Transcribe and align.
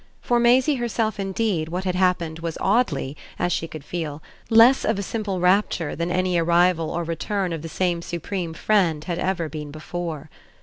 For 0.19 0.39
Maisie 0.39 0.77
herself 0.77 1.19
indeed 1.19 1.69
what 1.69 1.83
had 1.83 1.93
happened 1.93 2.39
was 2.39 2.57
oddly, 2.59 3.15
as 3.37 3.53
she 3.53 3.67
could 3.67 3.83
feel, 3.83 4.19
less 4.49 4.83
of 4.83 4.97
a 4.97 5.03
simple 5.03 5.39
rapture 5.39 5.95
than 5.95 6.09
any 6.09 6.39
arrival 6.39 6.89
or 6.89 7.03
return 7.03 7.53
of 7.53 7.61
the 7.61 7.69
same 7.69 8.01
supreme 8.01 8.55
friend 8.55 9.03
had 9.03 9.19
ever 9.19 9.47
been 9.47 9.69
before. 9.69 10.31